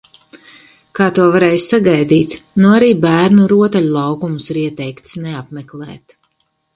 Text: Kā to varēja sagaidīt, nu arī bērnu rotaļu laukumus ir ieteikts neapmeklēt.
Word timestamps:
Kā 0.99 1.07
to 1.17 1.25
varēja 1.35 1.59
sagaidīt, 1.65 2.37
nu 2.63 2.71
arī 2.77 2.89
bērnu 3.03 3.45
rotaļu 3.53 3.93
laukumus 3.99 4.49
ir 4.55 4.59
ieteikts 4.65 5.15
neapmeklēt. 5.27 6.17